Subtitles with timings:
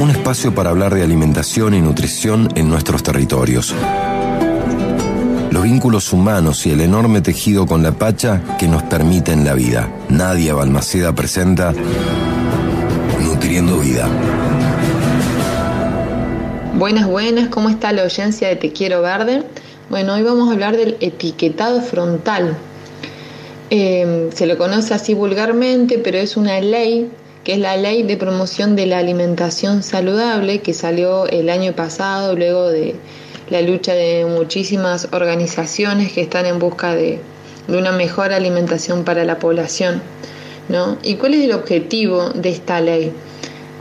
[0.00, 3.74] un espacio para hablar de alimentación y nutrición en nuestros territorios.
[5.50, 9.92] Los vínculos humanos y el enorme tejido con la Pacha que nos permiten la vida.
[10.08, 11.72] Nadia Balmaceda presenta
[13.22, 14.08] Nutriendo Vida.
[16.74, 19.44] Buenas, buenas, ¿cómo está la audiencia de Te Quiero Verde?
[19.90, 22.56] Bueno, hoy vamos a hablar del etiquetado frontal.
[23.70, 27.10] Eh, se lo conoce así vulgarmente, pero es una ley
[27.44, 32.36] que es la ley de promoción de la alimentación saludable que salió el año pasado
[32.36, 32.94] luego de
[33.50, 37.20] la lucha de muchísimas organizaciones que están en busca de,
[37.68, 40.02] una mejor alimentación para la población.
[40.68, 40.96] ¿no?
[41.02, 43.12] ¿Y cuál es el objetivo de esta ley?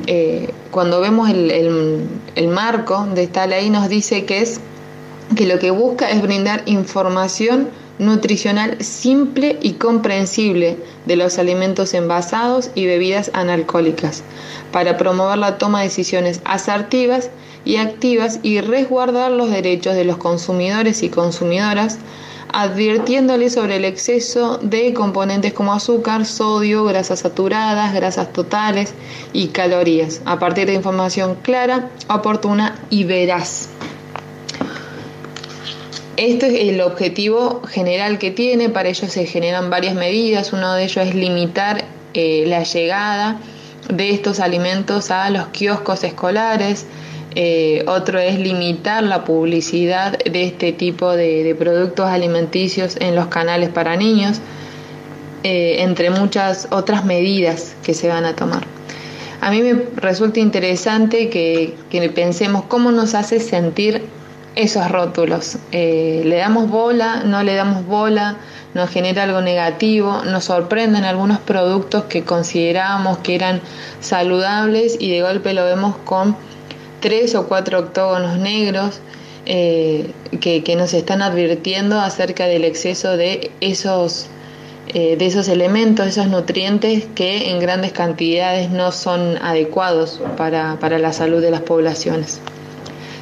[0.07, 1.51] Eh, cuando vemos el,
[2.35, 4.59] el marco de esta ley nos dice que es
[5.35, 7.70] que lo que busca es brindar información
[8.01, 14.23] nutricional simple y comprensible de los alimentos envasados y bebidas analcohólicas,
[14.71, 17.29] para promover la toma de decisiones asertivas
[17.63, 21.99] y activas y resguardar los derechos de los consumidores y consumidoras,
[22.51, 28.95] advirtiéndoles sobre el exceso de componentes como azúcar, sodio, grasas saturadas, grasas totales
[29.31, 33.70] y calorías, a partir de información clara, oportuna y veraz.
[36.17, 40.84] Esto es el objetivo general que tiene, para ello se generan varias medidas, uno de
[40.84, 43.40] ellos es limitar eh, la llegada
[43.90, 46.85] de estos alimentos a los kioscos escolares,
[47.34, 53.70] eh, otro es limitar la publicidad de este tipo de, productos alimenticios en los canales
[53.70, 54.41] para niños,
[55.43, 58.63] eh, entre muchas otras medidas que se van a tomar.
[59.39, 64.03] A mí me resulta interesante que, que pensemos cómo nos hace sentir
[64.56, 65.57] esos rótulos.
[65.72, 68.38] Eh, le damos bola, no le damos bola,
[68.74, 73.62] nos genera algo negativo, nos sorprenden algunos productos que considerábamos que eran
[74.00, 76.35] saludables y de golpe lo vemos con
[77.00, 79.00] tres o cuatro octógonos negros
[79.46, 84.28] eh, que, nos están advirtiendo acerca del exceso de esos,
[84.90, 91.11] eh, de esos elementos, esos nutrientes que en grandes cantidades no son adecuados para la
[91.11, 92.40] salud de las poblaciones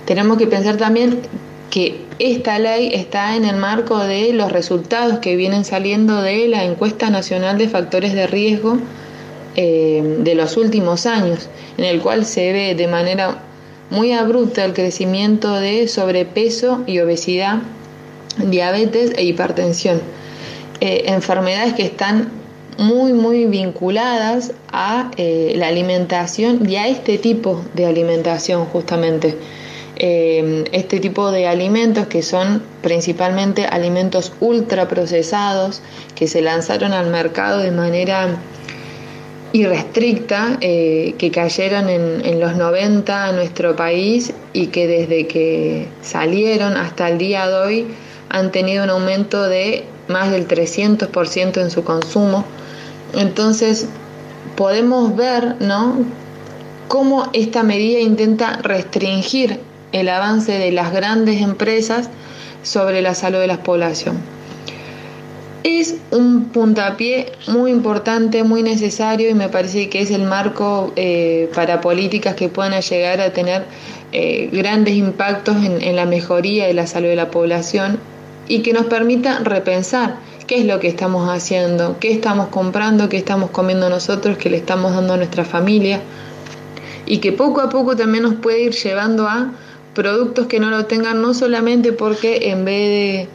[0.09, 1.19] tenemos que pensar también
[1.69, 6.63] que esta ley está en el marco de los resultados que vienen saliendo de la
[6.63, 8.79] encuesta nacional de factores de riesgo
[9.55, 11.47] eh, de los últimos años,
[11.77, 13.43] en el cual se ve de manera
[13.91, 17.59] muy abrupta el crecimiento de sobrepeso y obesidad,
[18.39, 20.01] diabetes e hipertensión,
[20.81, 22.31] eh, enfermedades que están
[22.79, 29.37] muy muy vinculadas a eh, la alimentación y a este tipo de alimentación justamente.
[30.01, 35.81] Eh, este tipo de alimentos que son principalmente alimentos ultraprocesados
[36.15, 38.37] que se lanzaron al mercado de manera
[39.51, 45.89] irrestricta, eh, que cayeron en, en, los 90 a nuestro país y que desde que
[46.01, 47.87] salieron hasta el día de hoy
[48.29, 52.45] han tenido un aumento de más del 300% en su consumo.
[53.13, 53.87] Entonces
[54.55, 56.05] podemos ver ¿no?
[56.87, 59.59] cómo esta medida intenta restringir
[59.91, 62.09] el avance de las grandes empresas
[62.63, 64.17] sobre la salud de la población.
[65.63, 71.49] Es un puntapié muy importante, muy necesario y me parece que es el marco eh,
[71.53, 73.65] para políticas que puedan llegar a tener
[74.11, 77.99] eh, grandes impactos en, en la mejoría de la salud de la población
[78.47, 80.15] y que nos permita repensar
[80.47, 84.57] qué es lo que estamos haciendo, qué estamos comprando, qué estamos comiendo nosotros, qué le
[84.57, 86.01] estamos dando a nuestra familia
[87.05, 89.51] y que poco a poco también nos puede ir llevando a
[89.99, 93.27] productos que no lo tengan no solamente porque en vez de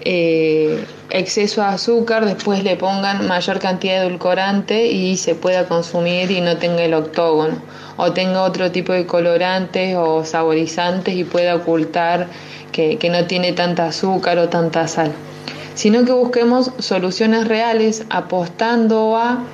[0.00, 6.32] eh, exceso de azúcar después le pongan mayor cantidad de edulcorante y se pueda consumir
[6.32, 7.62] y no tenga el octógono
[7.96, 12.26] o tenga otro tipo de colorantes o saborizantes y pueda ocultar
[12.72, 15.12] que, que no tiene tanta azúcar o tanta sal
[15.76, 19.44] sino que busquemos soluciones reales apostando a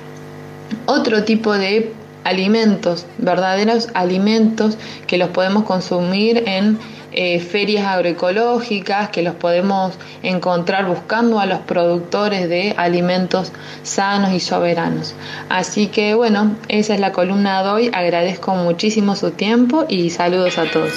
[0.87, 1.93] otro tipo de
[2.25, 6.77] alimentos, verdaderos alimentos que los podemos consumir en
[7.13, 14.41] eh, ferias agroecológicas, que los podemos encontrar buscando a los productores de alimentos sanos y
[14.41, 15.15] soberanos.
[15.47, 17.91] Así que bueno, esa es la columna de hoy.
[17.93, 20.91] Agradezco muchísimo su tiempo y saludos a todos.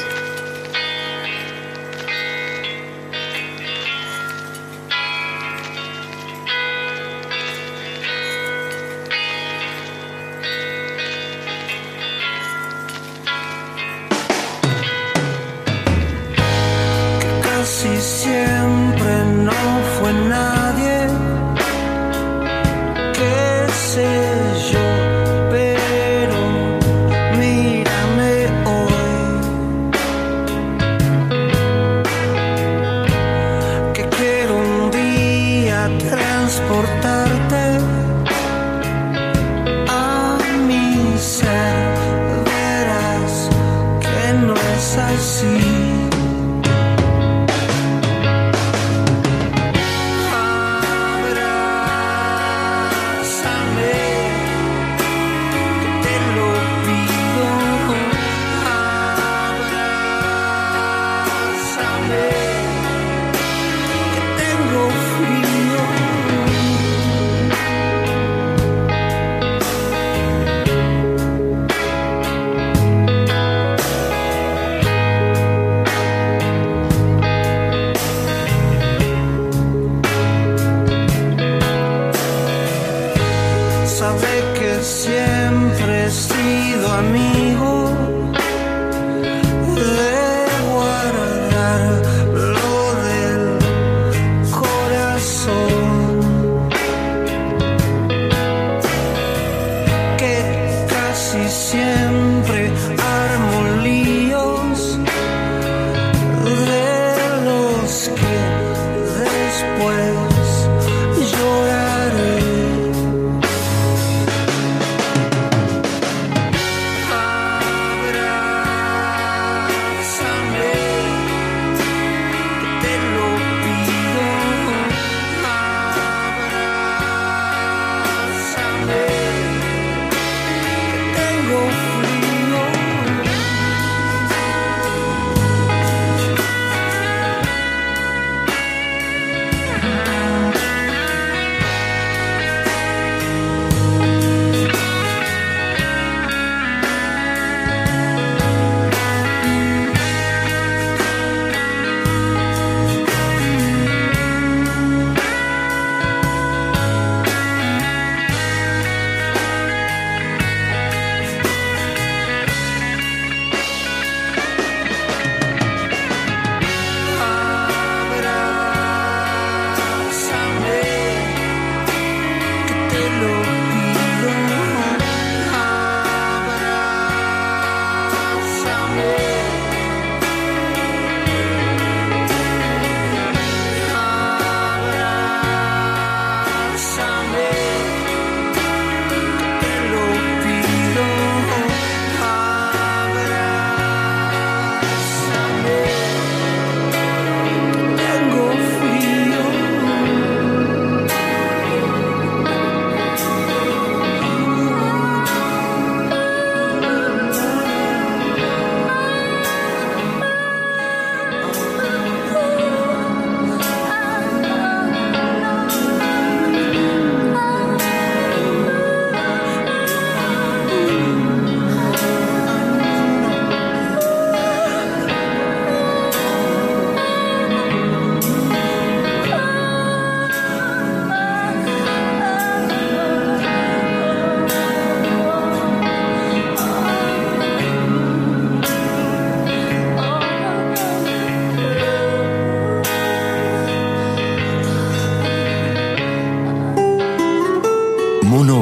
[45.19, 45.97] see.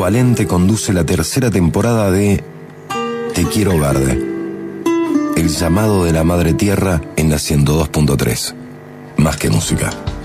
[0.07, 2.45] Valente conduce la tercera temporada de
[3.35, 4.17] Te quiero verde.
[5.37, 8.55] El llamado de la madre tierra en la 102.3.
[9.17, 9.91] Más que música.